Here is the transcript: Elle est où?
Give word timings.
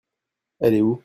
Elle 0.59 0.73
est 0.73 0.81
où? 0.81 0.99